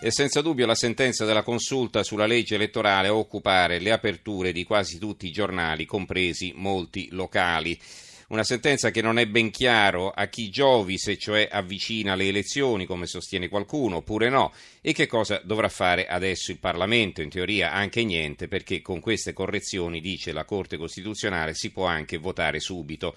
E 0.00 0.12
senza 0.12 0.42
dubbio 0.42 0.64
la 0.64 0.76
sentenza 0.76 1.24
della 1.24 1.42
consulta 1.42 2.04
sulla 2.04 2.26
legge 2.26 2.54
elettorale 2.54 3.08
a 3.08 3.14
occupare 3.14 3.80
le 3.80 3.90
aperture 3.90 4.52
di 4.52 4.62
quasi 4.62 4.96
tutti 4.96 5.26
i 5.26 5.32
giornali, 5.32 5.86
compresi 5.86 6.52
molti 6.54 7.08
locali. 7.10 7.76
Una 8.28 8.44
sentenza 8.44 8.92
che 8.92 9.02
non 9.02 9.18
è 9.18 9.26
ben 9.26 9.50
chiaro 9.50 10.10
a 10.10 10.26
chi 10.26 10.50
giovi, 10.50 10.98
se 10.98 11.18
cioè 11.18 11.48
avvicina 11.50 12.14
le 12.14 12.28
elezioni, 12.28 12.86
come 12.86 13.06
sostiene 13.06 13.48
qualcuno, 13.48 13.96
oppure 13.96 14.28
no, 14.28 14.52
e 14.80 14.92
che 14.92 15.08
cosa 15.08 15.40
dovrà 15.42 15.68
fare 15.68 16.06
adesso 16.06 16.52
il 16.52 16.58
Parlamento. 16.58 17.20
In 17.20 17.30
teoria 17.30 17.72
anche 17.72 18.04
niente, 18.04 18.46
perché 18.46 18.80
con 18.80 19.00
queste 19.00 19.32
correzioni, 19.32 20.00
dice 20.00 20.30
la 20.30 20.44
Corte 20.44 20.76
Costituzionale, 20.76 21.54
si 21.54 21.72
può 21.72 21.86
anche 21.86 22.18
votare 22.18 22.60
subito. 22.60 23.16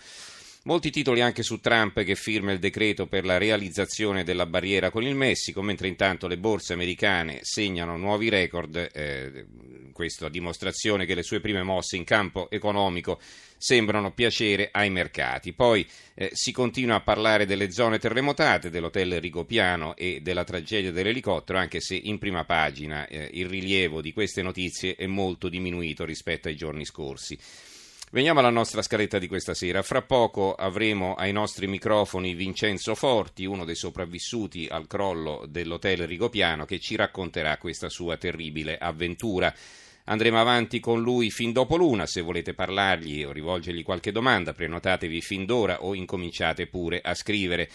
Molti 0.63 0.91
titoli 0.91 1.21
anche 1.21 1.41
su 1.41 1.59
Trump 1.59 2.03
che 2.03 2.13
firma 2.13 2.51
il 2.51 2.59
decreto 2.59 3.07
per 3.07 3.25
la 3.25 3.39
realizzazione 3.39 4.23
della 4.23 4.45
barriera 4.45 4.91
con 4.91 5.01
il 5.01 5.15
Messico, 5.15 5.63
mentre 5.63 5.87
intanto 5.87 6.27
le 6.27 6.37
borse 6.37 6.73
americane 6.73 7.39
segnano 7.41 7.97
nuovi 7.97 8.29
record, 8.29 8.75
eh, 8.93 9.47
questo 9.91 10.27
a 10.27 10.29
dimostrazione 10.29 11.07
che 11.07 11.15
le 11.15 11.23
sue 11.23 11.39
prime 11.39 11.63
mosse 11.63 11.95
in 11.95 12.03
campo 12.03 12.47
economico 12.51 13.19
sembrano 13.57 14.11
piacere 14.11 14.69
ai 14.71 14.91
mercati. 14.91 15.53
Poi 15.53 15.83
eh, 16.13 16.29
si 16.33 16.51
continua 16.51 16.97
a 16.97 17.01
parlare 17.01 17.47
delle 17.47 17.71
zone 17.71 17.97
terremotate, 17.97 18.69
dell'hotel 18.69 19.19
Rigopiano 19.19 19.95
e 19.95 20.19
della 20.21 20.43
tragedia 20.43 20.91
dell'elicottero, 20.91 21.57
anche 21.57 21.81
se 21.81 21.95
in 21.95 22.19
prima 22.19 22.45
pagina 22.45 23.07
eh, 23.07 23.31
il 23.33 23.47
rilievo 23.47 23.99
di 23.99 24.13
queste 24.13 24.43
notizie 24.43 24.93
è 24.93 25.07
molto 25.07 25.49
diminuito 25.49 26.05
rispetto 26.05 26.49
ai 26.49 26.55
giorni 26.55 26.85
scorsi. 26.85 27.35
Veniamo 28.13 28.39
alla 28.39 28.49
nostra 28.49 28.81
scaletta 28.81 29.19
di 29.19 29.29
questa 29.29 29.53
sera. 29.53 29.81
Fra 29.83 30.01
poco 30.01 30.53
avremo 30.53 31.13
ai 31.13 31.31
nostri 31.31 31.65
microfoni 31.65 32.33
Vincenzo 32.33 32.93
Forti, 32.93 33.45
uno 33.45 33.63
dei 33.63 33.75
sopravvissuti 33.75 34.67
al 34.69 34.85
crollo 34.85 35.45
dell'hotel 35.47 36.05
Rigopiano, 36.05 36.65
che 36.65 36.77
ci 36.77 36.97
racconterà 36.97 37.57
questa 37.57 37.87
sua 37.87 38.17
terribile 38.17 38.77
avventura. 38.77 39.55
Andremo 40.03 40.41
avanti 40.41 40.81
con 40.81 40.99
lui 40.99 41.31
fin 41.31 41.53
dopo 41.53 41.77
l'una, 41.77 42.05
se 42.05 42.19
volete 42.19 42.53
parlargli 42.53 43.23
o 43.23 43.31
rivolgergli 43.31 43.81
qualche 43.81 44.11
domanda, 44.11 44.51
prenotatevi 44.51 45.21
fin 45.21 45.45
d'ora 45.45 45.81
o 45.81 45.95
incominciate 45.95 46.67
pure 46.67 46.99
a 46.99 47.15
scrivere. 47.15 47.69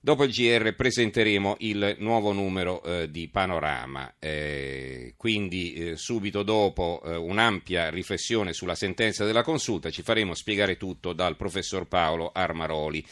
Dopo 0.00 0.22
il 0.22 0.30
GR 0.30 0.74
presenteremo 0.76 1.56
il 1.58 1.96
nuovo 1.98 2.32
numero 2.32 2.82
eh, 2.84 3.10
di 3.10 3.26
Panorama, 3.26 4.14
eh, 4.20 5.14
quindi 5.16 5.74
eh, 5.74 5.96
subito 5.96 6.44
dopo 6.44 7.02
eh, 7.04 7.16
un'ampia 7.16 7.90
riflessione 7.90 8.52
sulla 8.52 8.76
sentenza 8.76 9.24
della 9.24 9.42
consulta 9.42 9.90
ci 9.90 10.02
faremo 10.02 10.34
spiegare 10.34 10.76
tutto 10.76 11.12
dal 11.12 11.36
professor 11.36 11.88
Paolo 11.88 12.30
Armaroli. 12.32 13.04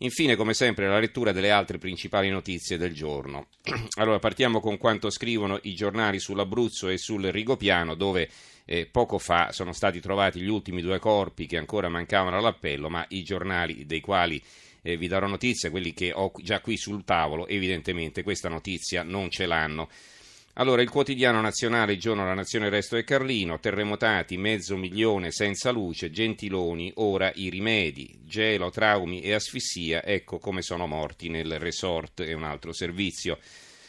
Infine, 0.00 0.36
come 0.36 0.52
sempre, 0.52 0.86
la 0.86 0.98
lettura 0.98 1.32
delle 1.32 1.50
altre 1.50 1.78
principali 1.78 2.28
notizie 2.28 2.76
del 2.76 2.92
giorno. 2.92 3.46
Allora, 3.96 4.18
partiamo 4.18 4.60
con 4.60 4.76
quanto 4.76 5.08
scrivono 5.08 5.58
i 5.62 5.74
giornali 5.74 6.18
sull'Abruzzo 6.18 6.90
e 6.90 6.98
sul 6.98 7.24
Rigopiano, 7.24 7.94
dove 7.94 8.28
eh, 8.66 8.84
poco 8.84 9.16
fa 9.16 9.52
sono 9.52 9.72
stati 9.72 10.00
trovati 10.00 10.40
gli 10.40 10.50
ultimi 10.50 10.82
due 10.82 10.98
corpi 10.98 11.46
che 11.46 11.56
ancora 11.56 11.88
mancavano 11.88 12.36
all'appello, 12.36 12.90
ma 12.90 13.06
i 13.08 13.22
giornali 13.22 13.86
dei 13.86 14.00
quali 14.00 14.42
eh, 14.86 14.96
vi 14.96 15.08
darò 15.08 15.26
notizia, 15.26 15.70
quelli 15.70 15.92
che 15.92 16.12
ho 16.14 16.30
già 16.40 16.60
qui 16.60 16.76
sul 16.76 17.04
tavolo, 17.04 17.48
evidentemente 17.48 18.22
questa 18.22 18.48
notizia 18.48 19.02
non 19.02 19.30
ce 19.30 19.46
l'hanno. 19.46 19.88
Allora, 20.58 20.80
il 20.80 20.88
quotidiano 20.88 21.40
nazionale, 21.40 21.94
il 21.94 21.98
giorno 21.98 22.24
La 22.24 22.32
Nazione, 22.32 22.66
il 22.66 22.70
resto 22.70 22.94
del 22.94 23.04
Carlino, 23.04 23.58
terremotati, 23.58 24.38
mezzo 24.38 24.76
milione 24.76 25.30
senza 25.32 25.70
luce, 25.70 26.10
Gentiloni, 26.10 26.92
ora 26.94 27.30
i 27.34 27.50
rimedi, 27.50 28.20
gelo, 28.24 28.70
traumi 28.70 29.20
e 29.20 29.34
asfissia, 29.34 30.02
ecco 30.04 30.38
come 30.38 30.62
sono 30.62 30.86
morti 30.86 31.28
nel 31.28 31.58
resort 31.58 32.20
e 32.20 32.32
un 32.32 32.44
altro 32.44 32.72
servizio. 32.72 33.38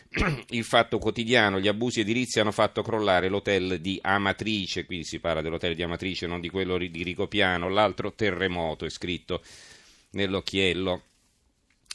Il 0.50 0.64
fatto 0.66 0.98
quotidiano, 0.98 1.60
gli 1.60 1.68
abusi 1.68 2.00
edilizi 2.02 2.40
hanno 2.40 2.52
fatto 2.52 2.82
crollare 2.82 3.30
l'hotel 3.30 3.80
di 3.80 4.00
Amatrice, 4.02 4.86
qui 4.86 5.06
si 5.06 5.20
parla 5.20 5.42
dell'hotel 5.42 5.76
di 5.76 5.84
Amatrice, 5.84 6.28
non 6.28 6.42
di 6.42 6.50
quello 6.50 6.78
di 6.78 7.04
Ricopiano, 7.04 7.70
l'altro 7.70 8.14
terremoto 8.14 8.84
è 8.84 8.90
scritto 8.90 9.42
nell'occhiello. 10.12 11.02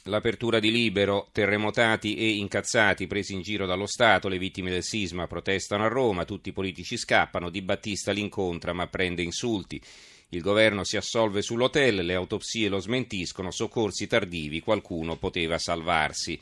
L'apertura 0.07 0.59
di 0.59 0.69
Libero, 0.69 1.29
terremotati 1.31 2.15
e 2.15 2.31
incazzati 2.31 3.07
presi 3.07 3.33
in 3.33 3.41
giro 3.41 3.65
dallo 3.65 3.85
Stato, 3.85 4.27
le 4.27 4.37
vittime 4.37 4.69
del 4.69 4.83
sisma 4.83 5.27
protestano 5.27 5.85
a 5.85 5.87
Roma, 5.87 6.25
tutti 6.25 6.49
i 6.49 6.53
politici 6.53 6.97
scappano, 6.97 7.49
Di 7.49 7.61
Battista 7.61 8.11
li 8.11 8.19
incontra 8.19 8.73
ma 8.73 8.87
prende 8.87 9.21
insulti. 9.21 9.81
Il 10.29 10.41
governo 10.41 10.83
si 10.83 10.97
assolve 10.97 11.41
sull'hotel, 11.41 12.03
le 12.03 12.15
autopsie 12.15 12.67
lo 12.67 12.79
smentiscono, 12.79 13.51
soccorsi 13.51 14.07
tardivi, 14.07 14.59
qualcuno 14.59 15.15
poteva 15.15 15.57
salvarsi. 15.57 16.37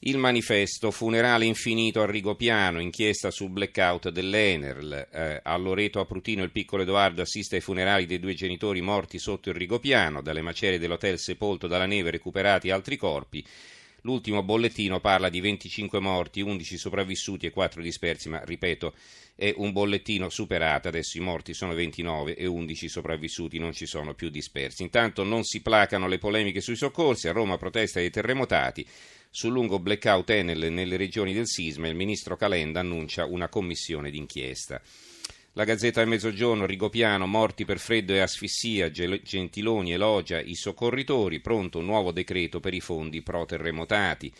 Il 0.00 0.18
manifesto 0.18 0.90
Funerale 0.90 1.46
infinito 1.46 2.02
a 2.02 2.06
Rigopiano, 2.06 2.80
inchiesta 2.80 3.30
sul 3.30 3.48
blackout 3.48 4.10
dell'Enerl. 4.10 5.08
Eh, 5.10 5.40
a 5.42 5.56
Loreto 5.56 6.00
Aprutino 6.00 6.42
il 6.42 6.50
piccolo 6.50 6.82
Edoardo 6.82 7.22
assiste 7.22 7.56
ai 7.56 7.62
funerali 7.62 8.04
dei 8.04 8.20
due 8.20 8.34
genitori 8.34 8.82
morti 8.82 9.18
sotto 9.18 9.48
il 9.48 9.54
Rigopiano, 9.54 10.20
dalle 10.20 10.42
macerie 10.42 10.78
dell'hotel 10.78 11.18
sepolto 11.18 11.66
dalla 11.66 11.86
neve 11.86 12.10
recuperati 12.10 12.70
altri 12.70 12.98
corpi. 12.98 13.42
L'ultimo 14.02 14.42
bollettino 14.42 15.00
parla 15.00 15.30
di 15.30 15.40
25 15.40 15.98
morti, 15.98 16.42
11 16.42 16.76
sopravvissuti 16.76 17.46
e 17.46 17.50
4 17.50 17.80
dispersi, 17.80 18.28
ma 18.28 18.44
ripeto, 18.44 18.94
è 19.34 19.52
un 19.56 19.72
bollettino 19.72 20.28
superato, 20.28 20.88
adesso 20.88 21.16
i 21.16 21.22
morti 21.22 21.54
sono 21.54 21.74
29 21.74 22.36
e 22.36 22.46
11 22.46 22.88
sopravvissuti, 22.88 23.58
non 23.58 23.72
ci 23.72 23.86
sono 23.86 24.14
più 24.14 24.28
dispersi. 24.28 24.82
Intanto 24.82 25.24
non 25.24 25.42
si 25.42 25.62
placano 25.62 26.06
le 26.06 26.18
polemiche 26.18 26.60
sui 26.60 26.76
soccorsi, 26.76 27.28
a 27.28 27.32
Roma 27.32 27.56
protesta 27.56 27.98
dei 27.98 28.10
terremotati. 28.10 28.86
Sul 29.36 29.52
lungo 29.52 29.78
blackout 29.78 30.30
Enel 30.30 30.72
nelle 30.72 30.96
regioni 30.96 31.34
del 31.34 31.46
sisma 31.46 31.88
il 31.88 31.94
ministro 31.94 32.38
Calenda 32.38 32.80
annuncia 32.80 33.26
una 33.26 33.50
commissione 33.50 34.10
d'inchiesta. 34.10 34.80
La 35.52 35.64
Gazzetta 35.64 36.00
del 36.00 36.08
Mezzogiorno, 36.08 36.64
Rigopiano, 36.64 37.26
morti 37.26 37.66
per 37.66 37.78
freddo 37.78 38.14
e 38.14 38.20
asfissia, 38.20 38.90
Gentiloni 38.90 39.92
elogia 39.92 40.40
i 40.40 40.54
soccorritori, 40.54 41.40
pronto 41.40 41.80
un 41.80 41.84
nuovo 41.84 42.12
decreto 42.12 42.60
per 42.60 42.72
i 42.72 42.80
fondi 42.80 43.20
pro 43.20 43.44
terremotati. 43.44 44.32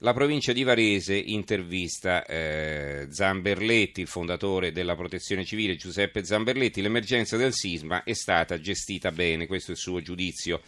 La 0.00 0.12
provincia 0.12 0.52
di 0.52 0.62
Varese 0.62 1.16
intervista 1.16 2.26
eh, 2.26 3.06
Zamberletti, 3.08 4.02
il 4.02 4.08
fondatore 4.08 4.72
della 4.72 4.94
protezione 4.94 5.46
civile 5.46 5.76
Giuseppe 5.76 6.22
Zamberletti, 6.22 6.82
l'emergenza 6.82 7.38
del 7.38 7.54
sisma 7.54 8.04
è 8.04 8.12
stata 8.12 8.60
gestita 8.60 9.10
bene, 9.10 9.46
questo 9.46 9.70
è 9.70 9.74
il 9.74 9.80
suo 9.80 10.02
giudizio. 10.02 10.60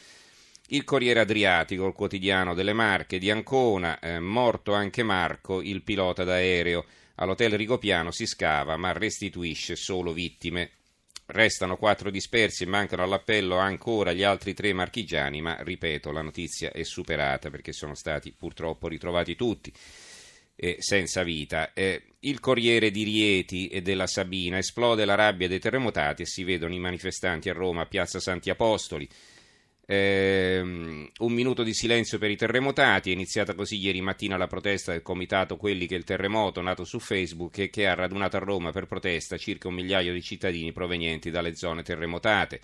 Il 0.69 0.85
Corriere 0.85 1.21
Adriatico, 1.21 1.87
il 1.87 1.93
quotidiano 1.93 2.55
delle 2.55 2.73
Marche 2.73 3.19
di 3.19 3.31
Ancona, 3.31 3.99
eh, 3.99 4.19
morto 4.19 4.73
anche 4.73 5.03
Marco, 5.03 5.61
il 5.61 5.83
pilota 5.83 6.25
d'aereo. 6.25 6.87
All'hotel 7.17 7.57
Rigopiano 7.57 8.11
si 8.11 8.25
scava 8.27 8.77
ma 8.79 8.93
restituisce 8.93 9.77
solo 9.77 10.13
vittime. 10.13 10.71
Restano 11.27 11.77
quattro 11.77 12.11
dispersi 12.11 12.65
e 12.65 12.67
mancano 12.67 13.03
all'appello 13.03 13.57
ancora 13.57 14.13
gli 14.13 14.23
altri 14.23 14.55
tre 14.55 14.73
marchigiani, 14.73 15.43
ma 15.43 15.57
ripeto, 15.61 16.11
la 16.11 16.23
notizia 16.23 16.73
è 16.73 16.83
superata 16.83 17.51
perché 17.51 17.73
sono 17.73 17.95
stati 17.95 18.33
purtroppo 18.33 18.89
ritrovati 18.89 19.37
tutti 19.37 19.73
eh, 20.57 20.77
senza 20.79 21.23
vita. 21.23 21.73
Eh, 21.73 22.03
il 22.21 22.41
Corriere 22.41 22.91
di 22.91 23.03
Rieti 23.03 23.69
e 23.69 23.83
della 23.83 24.07
Sabina 24.07 24.59
esplode 24.59 25.05
la 25.05 25.15
rabbia 25.15 25.49
dei 25.49 25.61
terremotati 25.61 26.23
e 26.23 26.27
si 26.27 26.43
vedono 26.43 26.75
i 26.75 26.79
manifestanti 26.79 27.49
a 27.51 27.53
Roma 27.53 27.83
a 27.83 27.87
Piazza 27.87 28.19
Santi 28.19 28.51
Apostoli. 28.51 29.09
Eh, 29.87 30.61
un 30.61 31.33
minuto 31.33 31.63
di 31.63 31.75
silenzio 31.75 32.19
per 32.19 32.31
i 32.31 32.37
terremotati. 32.37 33.11
È 33.11 33.13
iniziata 33.13 33.55
così 33.55 33.77
ieri 33.77 34.01
mattina 34.01 34.37
la 34.37 34.47
protesta 34.47 34.93
del 34.93 35.03
comitato 35.03 35.57
Quelli 35.57 35.87
che 35.87 35.95
il 35.95 36.05
terremoto, 36.05 36.61
nato 36.63 36.85
su 36.85 36.99
Facebook, 36.99 37.59
e 37.59 37.71
che 37.71 37.87
ha 37.87 37.95
radunato 37.95 38.37
a 38.37 38.41
Roma 38.41 38.73
per 38.73 38.87
protesta 38.87 39.37
circa 39.37 39.69
un 39.69 39.75
migliaio 39.75 40.13
di 40.13 40.23
cittadini 40.23 40.73
provenienti 40.73 41.31
dalle 41.31 41.55
zone 41.55 41.83
terremotate. 41.83 42.61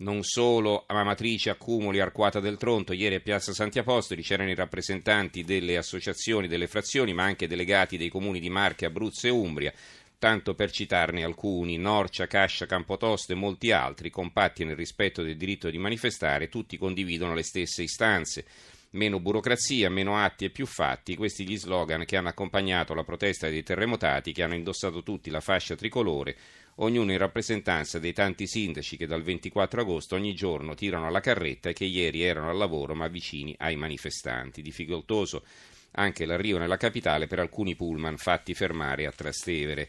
Non 0.00 0.22
solo 0.22 0.84
Amatrice, 0.86 1.50
Accumuli, 1.50 1.98
Arquata 1.98 2.38
del 2.38 2.56
Tronto, 2.56 2.92
ieri 2.92 3.16
a 3.16 3.20
Piazza 3.20 3.52
Santi 3.52 3.80
Apostoli 3.80 4.22
c'erano 4.22 4.50
i 4.50 4.54
rappresentanti 4.54 5.42
delle 5.42 5.76
associazioni, 5.76 6.46
delle 6.46 6.68
frazioni, 6.68 7.12
ma 7.12 7.24
anche 7.24 7.48
delegati 7.48 7.96
dei 7.96 8.08
comuni 8.08 8.38
di 8.38 8.48
Marche, 8.48 8.86
Abruzzo 8.86 9.26
e 9.26 9.30
Umbria 9.30 9.72
tanto 10.18 10.54
per 10.54 10.70
citarne 10.70 11.22
alcuni, 11.22 11.76
Norcia, 11.76 12.26
Cascia, 12.26 12.66
Campotosto 12.66 13.32
e 13.32 13.36
molti 13.36 13.70
altri, 13.70 14.10
compatti 14.10 14.64
nel 14.64 14.76
rispetto 14.76 15.22
del 15.22 15.36
diritto 15.36 15.70
di 15.70 15.78
manifestare, 15.78 16.48
tutti 16.48 16.76
condividono 16.76 17.34
le 17.34 17.42
stesse 17.42 17.82
istanze. 17.82 18.44
Meno 18.90 19.20
burocrazia, 19.20 19.90
meno 19.90 20.16
atti 20.16 20.46
e 20.46 20.50
più 20.50 20.64
fatti, 20.66 21.14
questi 21.14 21.46
gli 21.46 21.58
slogan 21.58 22.04
che 22.04 22.16
hanno 22.16 22.28
accompagnato 22.28 22.94
la 22.94 23.04
protesta 23.04 23.48
dei 23.48 23.62
terremotati 23.62 24.32
che 24.32 24.42
hanno 24.42 24.54
indossato 24.54 25.02
tutti 25.02 25.30
la 25.30 25.40
fascia 25.40 25.76
tricolore, 25.76 26.36
ognuno 26.76 27.12
in 27.12 27.18
rappresentanza 27.18 27.98
dei 27.98 28.12
tanti 28.12 28.46
sindaci 28.46 28.96
che 28.96 29.06
dal 29.06 29.22
24 29.22 29.82
agosto 29.82 30.14
ogni 30.14 30.34
giorno 30.34 30.74
tirano 30.74 31.06
alla 31.06 31.20
carretta 31.20 31.68
e 31.68 31.74
che 31.74 31.84
ieri 31.84 32.22
erano 32.22 32.48
al 32.48 32.56
lavoro 32.56 32.94
ma 32.94 33.08
vicini 33.08 33.54
ai 33.58 33.76
manifestanti. 33.76 34.62
Difficoltoso 34.62 35.44
anche 35.92 36.26
l'arrivo 36.26 36.58
nella 36.58 36.76
capitale 36.76 37.26
per 37.26 37.38
alcuni 37.38 37.74
pullman 37.74 38.16
fatti 38.16 38.54
fermare 38.54 39.06
a 39.06 39.12
Trastevere. 39.12 39.88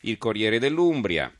Il 0.00 0.18
Corriere 0.18 0.58
dell'Umbria, 0.58 1.32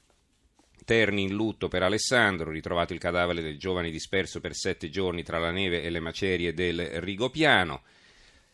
Terni 0.84 1.22
in 1.22 1.34
lutto 1.34 1.68
per 1.68 1.82
Alessandro, 1.82 2.50
ritrovato 2.50 2.92
il 2.92 2.98
cadavere 2.98 3.40
del 3.40 3.58
giovane 3.58 3.90
disperso 3.90 4.40
per 4.40 4.54
sette 4.54 4.90
giorni 4.90 5.22
tra 5.22 5.38
la 5.38 5.50
neve 5.50 5.82
e 5.82 5.88
le 5.88 6.00
macerie 6.00 6.52
del 6.52 7.00
Rigopiano. 7.00 7.82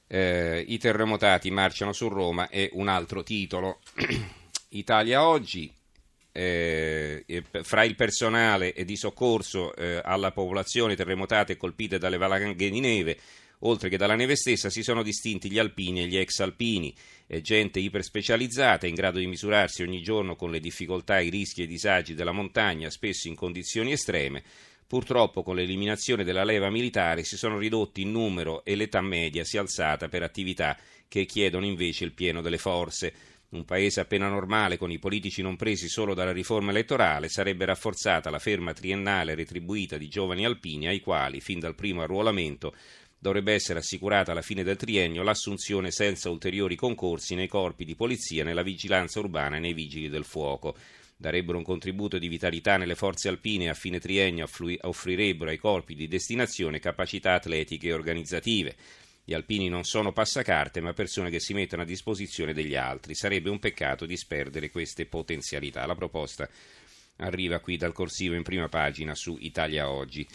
Eh, 0.06 0.64
I 0.66 0.78
terremotati 0.78 1.50
marciano 1.50 1.92
su 1.92 2.08
Roma 2.08 2.48
è 2.48 2.68
un 2.72 2.86
altro 2.86 3.24
titolo. 3.24 3.80
Italia 4.70 5.26
oggi, 5.26 5.72
eh, 6.30 7.24
fra 7.62 7.82
il 7.82 7.96
personale 7.96 8.74
di 8.84 8.96
soccorso 8.96 9.74
eh, 9.74 10.00
alla 10.04 10.30
popolazione 10.30 10.94
terremotata 10.94 11.52
e 11.52 11.56
colpite 11.56 11.98
dalle 11.98 12.16
valanghe 12.16 12.70
di 12.70 12.80
neve, 12.80 13.18
Oltre 13.60 13.88
che 13.88 13.98
dalla 13.98 14.14
neve 14.14 14.36
stessa 14.36 14.70
si 14.70 14.82
sono 14.82 15.02
distinti 15.02 15.50
gli 15.50 15.58
alpini 15.58 16.00
e 16.02 16.06
gli 16.06 16.16
ex 16.16 16.40
alpini, 16.40 16.94
gente 17.42 17.78
iperspecializzata 17.78 18.86
in 18.86 18.94
grado 18.94 19.18
di 19.18 19.26
misurarsi 19.26 19.82
ogni 19.82 20.02
giorno 20.02 20.34
con 20.34 20.50
le 20.50 20.60
difficoltà, 20.60 21.20
i 21.20 21.28
rischi 21.28 21.60
e 21.60 21.64
i 21.64 21.68
disagi 21.68 22.14
della 22.14 22.32
montagna, 22.32 22.88
spesso 22.88 23.28
in 23.28 23.34
condizioni 23.34 23.92
estreme. 23.92 24.42
Purtroppo 24.86 25.42
con 25.42 25.56
l'eliminazione 25.56 26.24
della 26.24 26.42
leva 26.42 26.70
militare 26.70 27.22
si 27.22 27.36
sono 27.36 27.58
ridotti 27.58 28.00
in 28.00 28.10
numero 28.10 28.64
e 28.64 28.74
l'età 28.74 29.00
media 29.00 29.44
si 29.44 29.56
è 29.56 29.60
alzata 29.60 30.08
per 30.08 30.22
attività 30.22 30.76
che 31.06 31.26
chiedono 31.26 31.66
invece 31.66 32.04
il 32.04 32.12
pieno 32.12 32.40
delle 32.40 32.58
forze. 32.58 33.12
Un 33.50 33.64
paese 33.64 34.00
appena 34.00 34.28
normale, 34.28 34.78
con 34.78 34.90
i 34.90 34.98
politici 34.98 35.42
non 35.42 35.56
presi 35.56 35.88
solo 35.88 36.14
dalla 36.14 36.32
riforma 36.32 36.70
elettorale, 36.70 37.28
sarebbe 37.28 37.64
rafforzata 37.66 38.30
la 38.30 38.38
ferma 38.38 38.72
triennale 38.72 39.34
retribuita 39.34 39.96
di 39.96 40.08
giovani 40.08 40.44
alpini 40.44 40.86
ai 40.86 41.00
quali, 41.00 41.40
fin 41.40 41.58
dal 41.58 41.74
primo 41.74 42.02
arruolamento, 42.02 42.74
dovrebbe 43.22 43.52
essere 43.52 43.80
assicurata 43.80 44.32
alla 44.32 44.40
fine 44.40 44.64
del 44.64 44.78
triennio 44.78 45.22
l'assunzione 45.22 45.90
senza 45.90 46.30
ulteriori 46.30 46.74
concorsi 46.74 47.34
nei 47.34 47.48
corpi 47.48 47.84
di 47.84 47.94
polizia, 47.94 48.44
nella 48.44 48.62
vigilanza 48.62 49.20
urbana 49.20 49.56
e 49.56 49.60
nei 49.60 49.74
vigili 49.74 50.08
del 50.08 50.24
fuoco. 50.24 50.74
Darebbero 51.18 51.58
un 51.58 51.64
contributo 51.64 52.18
di 52.18 52.28
vitalità 52.28 52.78
nelle 52.78 52.94
forze 52.94 53.28
alpine 53.28 53.64
e 53.64 53.68
a 53.68 53.74
fine 53.74 54.00
triennio 54.00 54.48
offrirebbero 54.80 55.50
ai 55.50 55.58
corpi 55.58 55.94
di 55.94 56.08
destinazione 56.08 56.80
capacità 56.80 57.34
atletiche 57.34 57.88
e 57.88 57.92
organizzative. 57.92 58.74
Gli 59.22 59.34
alpini 59.34 59.68
non 59.68 59.84
sono 59.84 60.12
passacarte, 60.12 60.80
ma 60.80 60.94
persone 60.94 61.28
che 61.28 61.40
si 61.40 61.52
mettono 61.52 61.82
a 61.82 61.84
disposizione 61.84 62.54
degli 62.54 62.74
altri. 62.74 63.14
Sarebbe 63.14 63.50
un 63.50 63.58
peccato 63.58 64.06
disperdere 64.06 64.70
queste 64.70 65.04
potenzialità. 65.04 65.84
La 65.84 65.94
proposta 65.94 66.48
arriva 67.16 67.60
qui 67.60 67.76
dal 67.76 67.92
corsivo 67.92 68.34
in 68.34 68.42
prima 68.42 68.70
pagina 68.70 69.14
su 69.14 69.36
Italia 69.38 69.90
Oggi. 69.90 70.26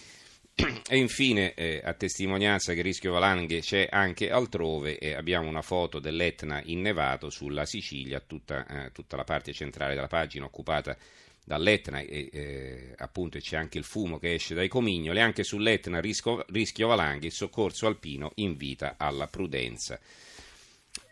E 0.88 0.98
infine, 0.98 1.54
eh, 1.54 1.81
a 1.84 1.94
testimonianza 1.94 2.72
che 2.72 2.80
il 2.80 2.86
rischio 2.86 3.12
valanghe 3.12 3.60
c'è 3.60 3.88
anche 3.92 4.30
altrove, 4.30 4.98
eh, 4.98 5.13
abbiamo 5.13 5.50
una 5.50 5.62
foto 5.62 6.00
dell'Etna 6.00 6.62
innevato 6.63 7.30
sulla 7.30 7.66
Sicilia, 7.66 8.22
tutta, 8.25 8.66
eh, 8.86 8.92
tutta, 8.92 9.18
la 9.18 9.25
parte 9.25 9.52
centrale 9.52 9.96
della 9.96 10.07
pagina 10.07 10.46
occupata 10.46 10.96
dall'Etna 11.44 12.00
e 12.00 12.30
eh, 12.31 12.94
appunto 12.98 13.38
c'è 13.38 13.57
anche 13.57 13.78
il 13.78 13.84
fumo 13.84 14.18
che 14.18 14.34
esce 14.36 14.56
dai 14.56 14.69
comignoli, 14.69 15.19
anche 15.19 15.44
sull'Etna 15.44 16.00
rischio, 16.00 16.46
rischio 16.50 16.88
valanghe, 16.88 17.28
il 17.28 17.34
soccorso 17.34 17.88
alpino 17.88 18.31
invita 18.36 18.96
alla 18.98 19.28
prudenza. 19.28 20.00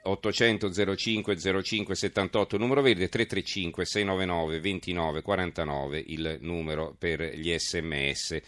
800 0.06 0.96
05 0.96 1.64
05 1.64 1.96
78 1.96 2.58
numero 2.58 2.82
verde 2.82 3.08
335 3.08 3.86
699 3.86 4.60
29 4.60 5.22
49 5.22 6.04
il 6.08 6.38
numero 6.42 6.94
per 6.98 7.22
gli 7.36 7.58
sms 7.58 8.42